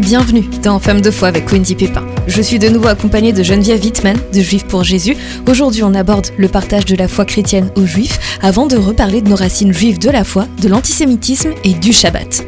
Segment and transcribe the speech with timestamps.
[0.00, 2.06] Bienvenue dans Femme de foi avec Wendy Pépin.
[2.26, 5.14] Je suis de nouveau accompagnée de Geneviève Wittmann de Juifs pour Jésus.
[5.46, 9.28] Aujourd'hui, on aborde le partage de la foi chrétienne aux Juifs avant de reparler de
[9.28, 12.46] nos racines juives de la foi, de l'antisémitisme et du Shabbat.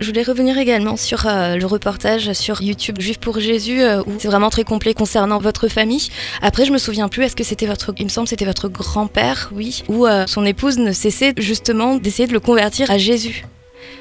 [0.00, 4.14] Je voulais revenir également sur euh, le reportage sur YouTube Juif pour Jésus, euh, où
[4.18, 6.08] c'est vraiment très complet concernant votre famille.
[6.42, 9.52] Après, je me souviens plus, est-ce que c'était votre, il me semble, c'était votre grand-père,
[9.54, 13.44] oui, où euh, son épouse ne cessait justement d'essayer de le convertir à Jésus.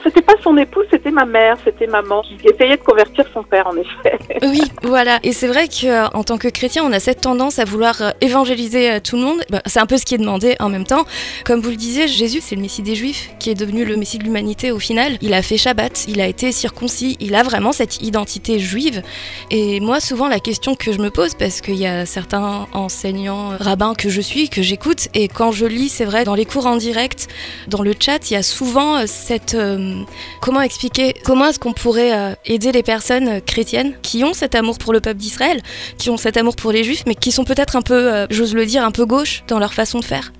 [0.04, 3.68] C'était pas son épouse, c'était ma mère, c'était maman qui essayait de convertir son père,
[3.68, 4.18] en effet.
[4.44, 5.20] Oui, voilà.
[5.24, 8.92] Et c'est vrai qu'en tant que chrétien, on a cette tendance à vouloir euh, évangéliser
[8.92, 9.42] euh, tout le monde.
[9.50, 11.06] Bah, c'est un peu ce qui est demandé en même temps.
[11.46, 14.18] Comme vous le disiez, Jésus, c'est le Messie des Juifs, qui est devenu le Messie
[14.18, 15.18] de l'humanité au final.
[15.22, 19.04] Il a fait Shabbat, il a été circoncis, il a vraiment cette identité juive.
[19.52, 23.52] Et moi, souvent, la question que je me pose, parce qu'il y a certains enseignants
[23.60, 26.66] rabbins que je suis, que j'écoute, et quand je lis, c'est vrai, dans les cours
[26.66, 27.28] en direct,
[27.68, 29.06] dans le chat, il y a souvent
[29.78, 30.04] euh,
[30.42, 34.56] comment expliquer, comment est-ce qu'on pourrait euh, aider les personnes euh, chrétiennes qui ont cet
[34.56, 35.62] amour pour le peuple d'Israël,
[35.98, 38.66] qui ont cet amour pour les juifs, mais qui sont peut-être un peu, j'ose le
[38.66, 40.32] dire, un peu gauche dans leur façon de faire?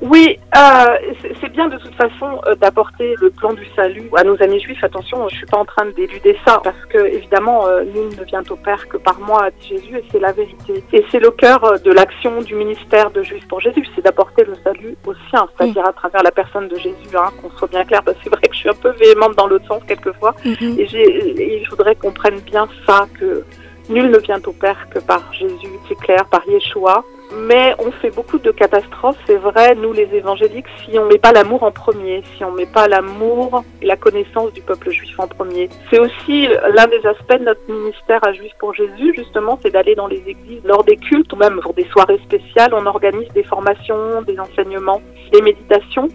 [0.00, 4.40] Oui, euh, c'est bien de toute façon euh, d'apporter le plan du salut à nos
[4.40, 4.82] amis juifs.
[4.84, 8.44] Attention, je suis pas en train d'éluder ça parce que évidemment, euh, nul ne vient
[8.48, 10.84] au Père que par moi, dit Jésus, et c'est la vérité.
[10.92, 14.54] Et c'est le cœur de l'action du ministère de Juifs pour Jésus, c'est d'apporter le
[14.62, 18.02] salut aux siens, c'est-à-dire à travers la personne de Jésus, hein, qu'on soit bien clair.
[18.04, 20.78] Parce que c'est vrai que je suis un peu véhémente dans l'autre sens quelquefois, mm-hmm.
[20.78, 23.44] et, et je voudrais qu'on prenne bien ça que
[23.88, 27.02] nul ne vient au Père que par Jésus, c'est clair, par Yeshua.
[27.36, 31.32] Mais on fait beaucoup de catastrophes, c'est vrai, nous les évangéliques, si on met pas
[31.32, 35.28] l'amour en premier, si on met pas l'amour et la connaissance du peuple juif en
[35.28, 35.68] premier.
[35.90, 39.94] C'est aussi l'un des aspects de notre ministère à Juifs pour Jésus, justement, c'est d'aller
[39.94, 43.44] dans les églises lors des cultes ou même pour des soirées spéciales, on organise des
[43.44, 46.08] formations, des enseignements, des méditations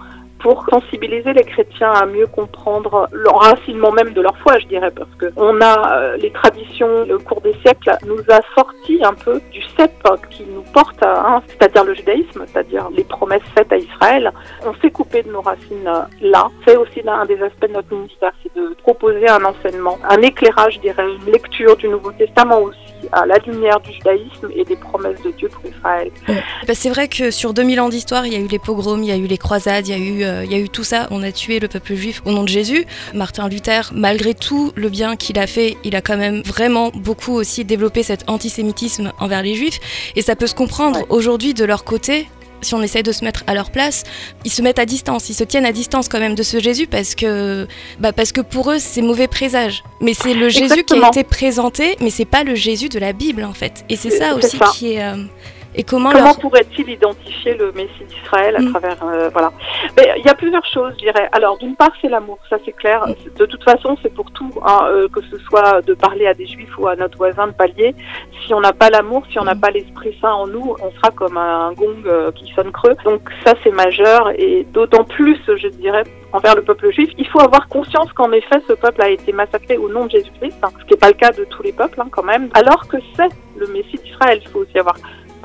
[0.44, 5.10] pour sensibiliser les chrétiens à mieux comprendre l'enracinement même de leur foi, je dirais, parce
[5.18, 9.40] que on a euh, les traditions, le cours des siècles nous a sorti un peu
[9.52, 9.92] du cep
[10.30, 14.32] qui nous porte, à, c'est-à-dire le judaïsme, c'est-à-dire les promesses faites à Israël.
[14.66, 16.50] On s'est coupé de nos racines euh, là.
[16.68, 20.74] C'est aussi l'un des aspects de notre ministère, c'est de proposer un enseignement, un éclairage,
[20.76, 22.83] je dirais, une lecture du Nouveau Testament aussi
[23.14, 26.12] à la lumière du judaïsme et des promesses de Dieu pour Israël.
[26.28, 29.08] Bah, c'est vrai que sur 2000 ans d'histoire, il y a eu les pogroms, il
[29.08, 30.84] y a eu les croisades, il y a eu, euh, il y a eu tout
[30.84, 31.08] ça.
[31.12, 32.86] On a tué le peuple juif au nom de Jésus.
[33.14, 37.34] Martin Luther, malgré tout le bien qu'il a fait, il a quand même vraiment beaucoup
[37.34, 39.80] aussi développé cet antisémitisme envers les juifs.
[40.16, 42.28] Et ça peut se comprendre aujourd'hui de leur côté
[42.64, 44.04] si on essaie de se mettre à leur place,
[44.46, 46.88] ils se mettent à distance, ils se tiennent à distance quand même de ce Jésus
[46.88, 47.68] parce que,
[48.00, 49.84] bah parce que pour eux c'est mauvais présage.
[50.02, 53.14] Mais c'est le Jésus qui a été présenté, mais c'est pas le Jésus de la
[53.14, 53.86] Bible en fait.
[53.90, 55.16] Et c'est ça aussi qui est, euh,
[55.76, 58.70] et comment, comment pourrait-il identifier le Messie d'Israël à mm.
[58.72, 59.52] travers euh, voilà
[59.98, 61.30] Mais il y a plusieurs choses, je dirais.
[61.32, 63.08] Alors d'une part, c'est l'amour, ça c'est clair.
[63.08, 63.38] Mm.
[63.40, 66.46] De toute façon, c'est pour tout, hein, euh, que ce soit de parler à des
[66.46, 67.96] Juifs ou à notre voisin de palier.
[68.46, 69.62] Si on n'a pas l'amour, si on n'a mm.
[69.62, 72.96] pas l'Esprit Saint en nous, on sera comme un gong euh, qui sonne creux.
[73.04, 76.04] Donc ça c'est majeur et d'autant plus, je dirais,
[76.34, 77.10] envers le peuple juif.
[77.18, 80.58] Il faut avoir conscience qu'en effet, ce peuple a été massacré au nom de Jésus-Christ,
[80.64, 82.50] hein, ce qui n'est pas le cas de tous les peuples hein, quand même.
[82.54, 84.96] Alors que c'est le Messie d'Israël, il faut aussi avoir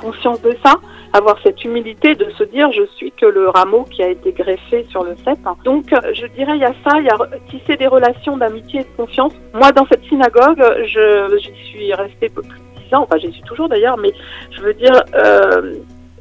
[0.00, 0.75] conscience de ça,
[1.12, 4.86] avoir cette humilité de se dire je suis que le rameau qui a été greffé
[4.91, 5.38] sur le cep.
[5.64, 7.19] Donc euh, je dirais il y a ça, il y a
[7.50, 9.32] tisser des relations d'amitié et de confiance.
[9.54, 13.42] Moi dans cette synagogue, je j'y suis restée plus de dix ans, enfin j'y suis
[13.42, 14.12] toujours d'ailleurs, mais
[14.50, 15.75] je veux dire euh,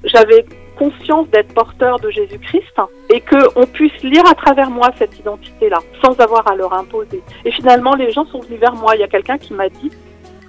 [0.04, 0.46] j'avais
[0.78, 6.20] conscience d'être porteur de Jésus-Christ et qu'on puisse lire à travers moi cette identité-là sans
[6.20, 7.22] avoir à leur imposer.
[7.46, 8.96] Et finalement, les gens sont venus vers moi.
[8.96, 9.92] Il y a quelqu'un qui m'a dit,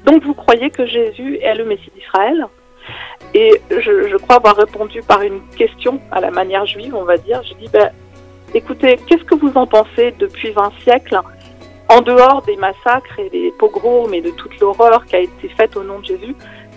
[0.04, 2.46] donc vous croyez que Jésus est le Messie d'Israël?
[3.34, 7.42] Et je, crois avoir répondu par une question à la manière juive, on va dire.
[7.42, 7.90] Je dis, ben,
[8.54, 11.20] écoutez, qu'est-ce que vous en pensez depuis 20 siècles,
[11.88, 15.76] en dehors des massacres et des pogroms et de toute l'horreur qui a été faite
[15.76, 16.34] au nom de Jésus?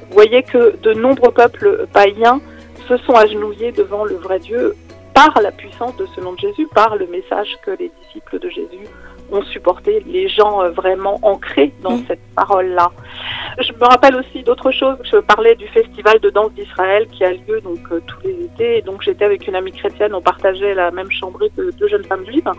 [0.09, 2.41] Vous voyez que de nombreux peuples païens
[2.87, 4.75] se sont agenouillés devant le vrai Dieu
[5.13, 8.49] par la puissance de ce nom de Jésus, par le message que les disciples de
[8.49, 8.87] Jésus
[9.31, 12.03] ont supporté, les gens euh, vraiment ancrés dans mm.
[12.07, 12.91] cette parole-là.
[13.59, 14.97] Je me rappelle aussi d'autres choses.
[15.09, 18.77] Je parlais du festival de danse d'Israël qui a lieu donc euh, tous les étés.
[18.77, 22.05] Et donc j'étais avec une amie chrétienne, on partageait la même chambrée que deux jeunes
[22.05, 22.51] femmes juives.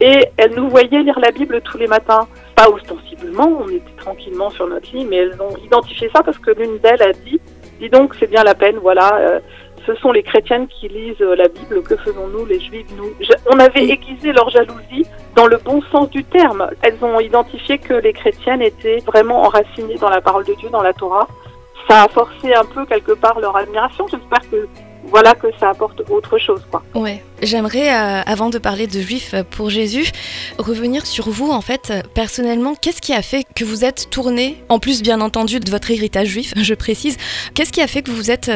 [0.00, 2.26] Et elle nous voyait lire la Bible tous les matins.
[2.56, 6.50] Pas ostensiblement, on était tranquillement sur notre lit, mais elles ont identifié ça parce que
[6.52, 7.40] l'une d'elles a dit,
[7.78, 9.16] dis donc c'est bien la peine, voilà.
[9.16, 9.40] Euh,
[9.86, 13.12] ce sont les chrétiennes qui lisent la Bible, que faisons-nous les juifs, nous?
[13.52, 16.70] On avait aiguisé leur jalousie dans le bon sens du terme.
[16.82, 20.82] Elles ont identifié que les chrétiennes étaient vraiment enracinées dans la parole de Dieu, dans
[20.82, 21.26] la Torah.
[21.88, 24.06] Ça a forcé un peu quelque part leur admiration.
[24.08, 24.68] J'espère que
[25.04, 26.62] voilà que ça apporte autre chose.
[26.70, 26.82] Quoi.
[26.94, 27.22] Ouais.
[27.42, 30.10] J'aimerais, euh, avant de parler de Juifs pour Jésus,
[30.58, 32.74] revenir sur vous, en fait, personnellement.
[32.74, 36.28] Qu'est-ce qui a fait que vous êtes tourné, en plus bien entendu de votre héritage
[36.28, 37.16] juif, je précise,
[37.54, 38.50] qu'est-ce qui a fait que vous êtes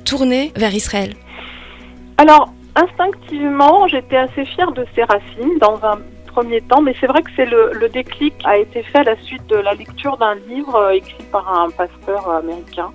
[0.00, 1.14] euh, tourné vers Israël
[2.18, 7.22] Alors, instinctivement, j'étais assez fière de ces racines dans un premier temps, mais c'est vrai
[7.22, 10.36] que c'est le, le, déclic a été fait à la suite de la lecture d'un
[10.48, 12.90] livre euh, écrit par un pasteur américain.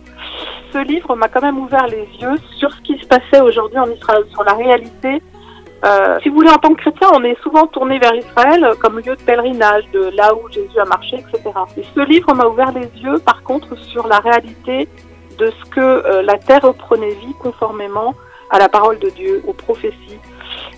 [0.71, 3.89] Ce livre m'a quand même ouvert les yeux sur ce qui se passait aujourd'hui en
[3.91, 5.21] Israël, sur la réalité.
[5.85, 8.97] Euh, si vous voulez, en tant que chrétien, on est souvent tourné vers Israël comme
[8.99, 11.51] lieu de pèlerinage, de là où Jésus a marché, etc.
[11.77, 14.87] Et ce livre m'a ouvert les yeux, par contre, sur la réalité
[15.37, 18.13] de ce que euh, la terre reprenait vie conformément
[18.49, 20.19] à la parole de Dieu, aux prophéties,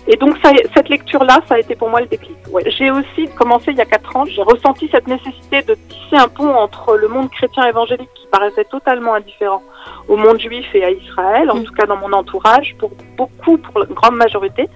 [0.06, 2.36] et donc ça, cette lecture-là, ça a été pour moi le déclic.
[2.50, 2.62] Ouais.
[2.66, 6.28] J'ai aussi commencé il y a quatre ans, j'ai ressenti cette nécessité de tisser un
[6.28, 9.62] pont entre le monde chrétien évangélique qui paraissait totalement indifférent
[10.08, 11.64] au monde juif et à Israël, en mm.
[11.64, 14.68] tout cas dans mon entourage, pour beaucoup, pour la grande majorité,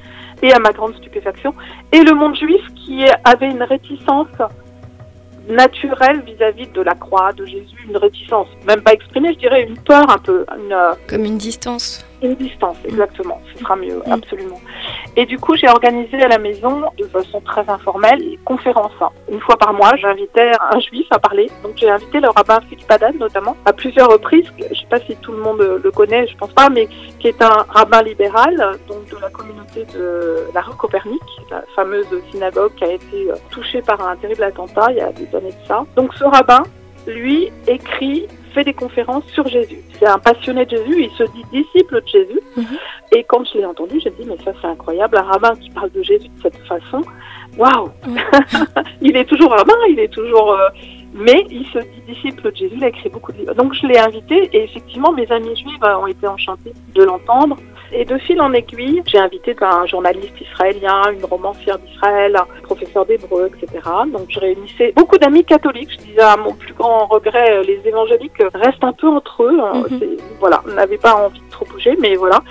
[0.42, 1.54] et à ma grande stupéfaction,
[1.92, 4.26] et le monde juif qui avait une réticence
[5.48, 9.78] naturelle vis-à-vis de la croix, de Jésus, une réticence, même pas exprimée, je dirais une
[9.78, 10.44] peur un peu.
[10.56, 10.76] Une,
[11.08, 12.04] Comme une distance.
[12.22, 13.40] Une distance, exactement.
[13.52, 14.12] Ce sera mieux, mm.
[14.12, 14.60] absolument.
[15.16, 18.92] Et du coup, j'ai organisé à la maison, de façon très informelle, une conférence.
[19.30, 21.50] Une fois par mois, j'invitais un juif à parler.
[21.62, 24.46] Donc, j'ai invité le rabbin Philippe Haddad, notamment, à plusieurs reprises.
[24.58, 26.88] Je ne sais pas si tout le monde le connaît, je pense pas, mais
[27.18, 28.56] qui est un rabbin libéral,
[28.88, 33.34] donc de la communauté de la rue Copernic, la fameuse synagogue qui a été euh,
[33.50, 35.84] touchée par un terrible attentat il y a des années de ça.
[35.96, 36.62] Donc, ce rabbin,
[37.06, 39.80] lui, écrit fait des conférences sur Jésus.
[39.98, 42.40] C'est un passionné de Jésus, il se dit disciple de Jésus.
[42.56, 42.78] Mhm.
[43.12, 45.90] Et quand je l'ai entendu, j'ai dit, mais ça c'est incroyable, un rabbin qui parle
[45.90, 47.02] de Jésus de cette façon,
[47.58, 47.90] waouh
[49.02, 50.52] Il est toujours rabbin, il est toujours...
[50.52, 50.68] Euh,
[51.14, 53.54] mais il se dit disciple de Jésus, il a écrit beaucoup de livres.
[53.54, 57.56] Donc je l'ai invité et effectivement mes amis juifs ont été enchantés de l'entendre.
[57.94, 63.06] Et de fil en aiguille, j'ai invité un journaliste israélien, une romancière d'Israël, un professeur
[63.06, 63.80] d'hébreu, etc.
[64.12, 65.90] Donc je réunissais beaucoup d'amis catholiques.
[65.92, 69.56] Je disais à mon plus grand regret, les évangéliques restent un peu entre eux.
[69.90, 70.16] Mhm.
[70.40, 72.42] Voilà, on n'avait pas envie de trop bouger, mais voilà.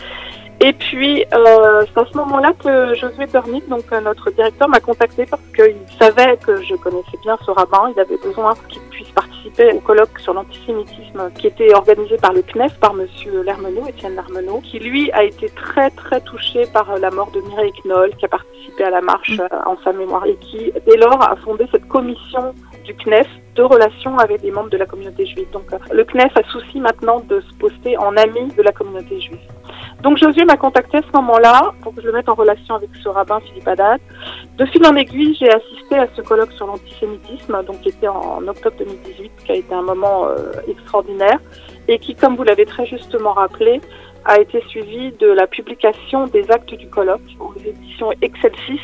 [0.63, 4.79] Et puis, euh, c'est à ce moment-là que Josué Bernick, donc euh, notre directeur, m'a
[4.79, 7.91] contacté parce qu'il savait que je connaissais bien ce rabbin.
[7.95, 12.43] Il avait besoin qu'il puisse participer au colloque sur l'antisémitisme qui était organisé par le
[12.43, 17.09] CNEF, par Monsieur Lermenot, Étienne Lermenot, qui lui a été très très touché par la
[17.09, 19.41] mort de Mireille Knoll, qui a participé à la marche mm.
[19.41, 22.53] euh, en sa mémoire et qui, dès lors, a fondé cette commission
[22.83, 25.49] du CNEF de relations avec des membres de la communauté juive.
[25.51, 29.39] Donc le CNEF a souci maintenant de se poster en ami de la communauté juive.
[30.01, 32.89] Donc Josué m'a contacté à ce moment-là pour que je le mette en relation avec
[33.03, 34.01] ce rabbin Philippe Haddad.
[34.57, 38.47] De fil en aiguille, j'ai assisté à ce colloque sur l'antisémitisme, donc qui était en
[38.47, 41.39] octobre 2018, qui a été un moment euh, extraordinaire
[41.87, 43.79] et qui, comme vous l'avez très justement rappelé,
[44.25, 48.81] a été suivi de la publication des actes du colloque aux éditions Excelsis.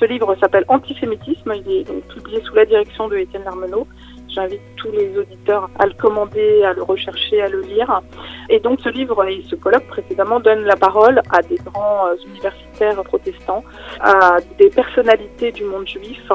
[0.00, 3.86] Ce livre s'appelle Antisémitisme, il est publié sous la direction de Étienne Larmenot.
[4.28, 8.02] J'invite tous les auditeurs à le commander, à le rechercher, à le lire.
[8.48, 12.16] Et donc ce livre et ce colloque précédemment donnent la parole à des grands euh,
[12.26, 13.64] universitaires protestants,
[14.00, 16.30] à des personnalités du monde juif.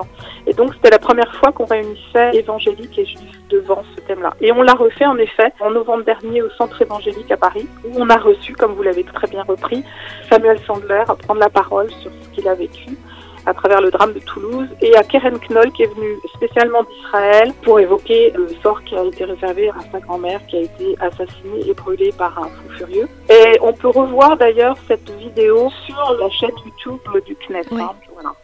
[0.48, 4.34] Et donc c'était la première fois qu'on réunissait évangéliques et juifs devant ce thème-là.
[4.42, 7.92] Et on l'a refait en effet en novembre dernier au Centre évangélique à Paris, où
[7.96, 9.84] on a reçu, comme vous l'avez très bien repris,
[10.30, 12.98] Samuel Sandler à prendre la parole sur ce qu'il a vécu
[13.46, 17.54] à travers le drame de Toulouse, et à Keren Knoll qui est venu spécialement d'Israël
[17.64, 21.68] pour évoquer le sort qui a été réservé à sa grand-mère qui a été assassinée
[21.68, 23.08] et brûlée par un fou furieux.
[23.30, 27.62] Et on peut revoir d'ailleurs cette vidéo sur la chaîne YouTube du CNES.
[27.72, 27.92] Hein,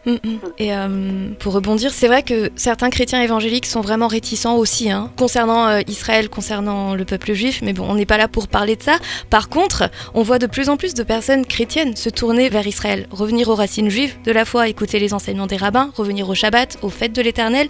[0.06, 0.38] mm, mm.
[0.58, 5.10] Et euh, pour rebondir, c'est vrai que certains chrétiens évangéliques sont vraiment réticents aussi, hein,
[5.16, 8.76] concernant euh, Israël, concernant le peuple juif, mais bon, on n'est pas là pour parler
[8.76, 8.98] de ça.
[9.30, 13.06] Par contre, on voit de plus en plus de personnes chrétiennes se tourner vers Israël,
[13.10, 16.78] revenir aux racines juives de la foi, écouter les enseignements des rabbins, revenir au Shabbat,
[16.82, 17.68] aux fêtes de l'Éternel.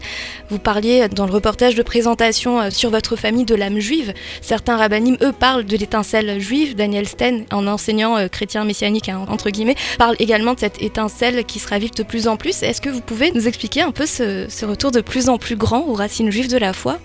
[0.51, 4.15] Vous parliez dans le reportage de présentation euh, sur votre famille de l'âme juive.
[4.41, 6.75] Certains rabbinim, eux, parlent de l'étincelle juive.
[6.75, 11.45] Daniel Sten, un enseignant euh, chrétien messianique, hein, entre guillemets, parle également de cette étincelle
[11.45, 12.63] qui se ravive de plus en plus.
[12.63, 15.57] Est-ce que vous pouvez nous expliquer un peu ce, ce retour de plus en plus
[15.57, 16.99] grand aux racines juives de la foi?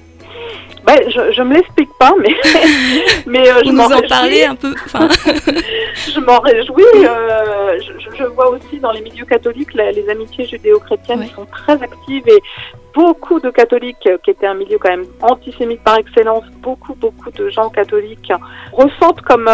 [0.86, 2.36] Ben, je, je me l'explique pas, mais,
[3.26, 4.76] mais euh, je m'en en parler un peu.
[4.94, 6.84] je m'en réjouis.
[7.06, 12.28] Euh, je, je, vois aussi dans les milieux catholiques les amitiés judéo-chrétiennes sont très actives
[12.28, 12.42] et
[12.94, 17.50] beaucoup de catholiques, qui étaient un milieu quand même antisémite par excellence, beaucoup, beaucoup de
[17.50, 18.32] gens catholiques
[18.72, 19.50] ressentent comme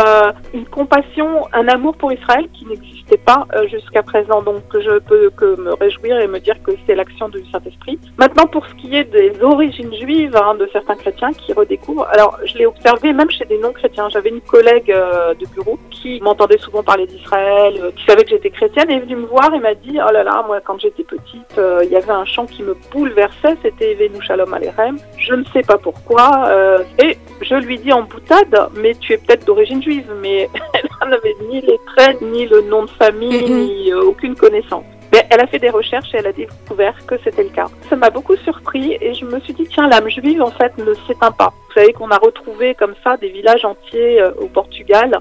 [0.54, 4.42] une compassion, un amour pour Israël qui n'existait pas jusqu'à présent.
[4.42, 8.00] Donc je peux que me réjouir et me dire que c'est l'action du Saint-Esprit.
[8.18, 12.38] Maintenant, pour ce qui est des origines juives hein, de certains chrétiens qui redécouvrent, alors
[12.46, 14.10] je l'ai observé même chez des non-chrétiens.
[14.10, 18.90] J'avais une collègue de bureau qui m'entendait souvent parler d'Israël, qui savait que j'étais chrétienne,
[18.90, 21.60] et est venue me voir et m'a dit, oh là là, moi quand j'étais petite,
[21.84, 23.29] il y avait un chant qui me bouleversait,
[23.64, 24.98] c'était Evenu Shalom Alechem.
[25.18, 26.48] Je ne sais pas pourquoi.
[26.48, 31.10] Euh, et je lui dis en boutade, mais tu es peut-être d'origine juive, mais elle
[31.10, 34.86] n'avait ni les traits, ni le nom de famille, ni euh, aucune connaissance.
[35.12, 37.66] Mais elle a fait des recherches et elle a découvert que c'était le cas.
[37.90, 40.94] Ça m'a beaucoup surpris et je me suis dit, tiens, l'âme juive, en fait, ne
[41.08, 41.52] s'éteint pas.
[41.68, 45.20] Vous savez qu'on a retrouvé comme ça des villages entiers euh, au Portugal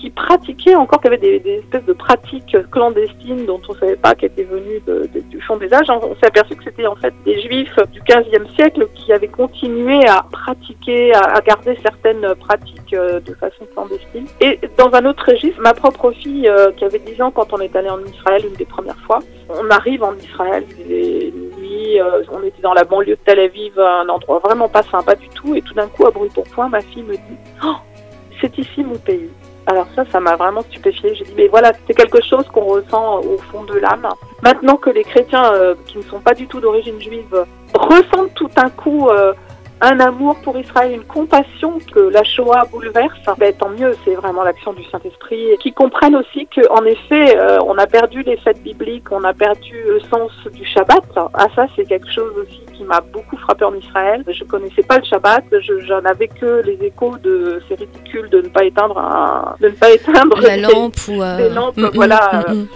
[0.00, 4.14] qui pratiquaient encore, qui avaient des, espèces de pratiques clandestines dont on ne savait pas
[4.14, 4.80] qu'elles étaient venues
[5.30, 5.86] du fond des âges.
[5.90, 10.06] On s'est aperçu que c'était en fait des juifs du 15e siècle qui avaient continué
[10.06, 14.26] à pratiquer, à, garder certaines pratiques euh, de façon clandestine.
[14.40, 17.58] Et dans un autre registre, ma propre fille, euh, qui avait 10 ans quand on
[17.58, 22.22] est allé en Israël une des premières fois, on arrive en Israël, il nuit, euh,
[22.32, 25.54] on était dans la banlieue de Tel Aviv, un endroit vraiment pas sympa du tout,
[25.54, 27.76] et tout d'un coup, à bruit pour point, ma fille me dit oh,
[28.40, 29.30] c'est ici mon pays.
[29.68, 31.14] Alors ça, ça m'a vraiment stupéfiée.
[31.14, 34.08] J'ai dit, mais voilà, c'est quelque chose qu'on ressent au fond de l'âme.
[34.42, 37.44] Maintenant que les chrétiens euh, qui ne sont pas du tout d'origine juive
[37.74, 39.34] ressentent tout un coup euh,
[39.80, 44.42] un amour pour Israël, une compassion que la Shoah bouleverse, ben, tant mieux, c'est vraiment
[44.42, 49.10] l'action du Saint-Esprit, qui comprennent aussi qu'en effet, euh, on a perdu les fêtes bibliques,
[49.10, 51.04] on a perdu le sens du Shabbat.
[51.16, 54.24] Ah ça, c'est quelque chose aussi qui m'a beaucoup frappé en Israël.
[54.26, 55.44] Je connaissais pas le Shabbat,
[55.86, 59.74] j'en avais que les échos de c'est ridicule de ne pas éteindre un, de ne
[59.74, 61.36] pas éteindre la lampe ou euh...
[61.36, 62.44] des lampes, mm, mm, voilà.
[62.48, 62.66] Mm,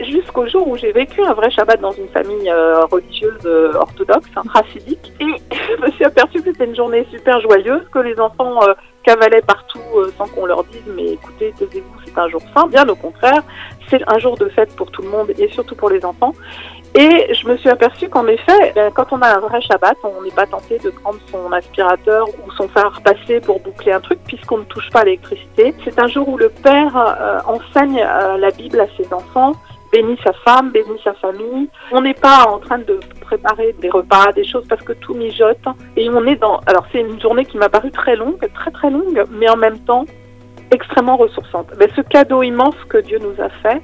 [0.00, 4.28] jusqu'au jour où j'ai vécu un vrai Shabbat dans une famille euh, religieuse euh, orthodoxe,
[4.36, 5.24] hein, racidique, et
[5.76, 8.74] je me suis aperçue que c'était une journée super joyeuse, que les enfants euh,
[9.04, 9.80] cavalaient partout
[10.16, 12.68] sans qu'on leur dise mais écoutez, taisez-vous, c'est un jour saint.
[12.68, 13.42] Bien au contraire,
[13.88, 16.32] c'est un jour de fête pour tout le monde et surtout pour les enfants.
[16.94, 20.22] Et je me suis aperçue qu'en effet, ben, quand on a un vrai Shabbat, on
[20.22, 24.20] n'est pas tenté de prendre son aspirateur ou son phare passé pour boucler un truc
[24.24, 25.74] puisqu'on ne touche pas l'électricité.
[25.82, 28.06] C'est un jour où le père enseigne
[28.38, 29.54] la Bible à ses enfants
[29.92, 31.68] bénit sa femme, bénit sa famille.
[31.92, 35.66] On n'est pas en train de préparer des repas, des choses parce que tout mijote.
[35.96, 36.58] Et on est dans.
[36.66, 39.78] Alors c'est une journée qui m'a paru très longue, très très longue, mais en même
[39.80, 40.04] temps
[40.70, 41.68] extrêmement ressourçante.
[41.78, 43.82] Mais ce cadeau immense que Dieu nous a fait,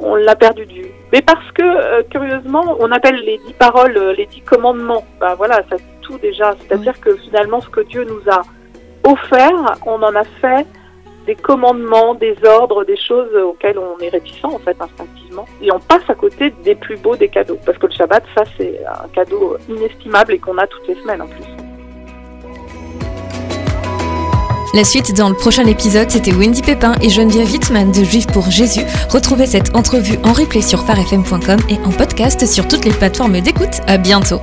[0.00, 0.90] on l'a perdu de vue.
[1.12, 5.04] Mais parce que, euh, curieusement, on appelle les dix paroles euh, les dix commandements.
[5.20, 6.54] Ben voilà, ça tout déjà.
[6.60, 8.42] C'est-à-dire que finalement, ce que Dieu nous a
[9.04, 10.66] offert, on en a fait
[11.30, 15.46] des commandements, des ordres, des choses auxquelles on est réticent en fait instinctivement.
[15.62, 17.58] Et on passe à côté des plus beaux des cadeaux.
[17.64, 21.22] Parce que le Shabbat, ça c'est un cadeau inestimable et qu'on a toutes les semaines
[21.22, 21.44] en plus.
[24.74, 28.50] La suite dans le prochain épisode, c'était Wendy Pépin et Geneviève Wittmann de Juifs pour
[28.50, 28.82] Jésus.
[29.08, 33.80] Retrouvez cette entrevue en replay sur farfm.com et en podcast sur toutes les plateformes d'écoute.
[33.86, 34.40] À bientôt.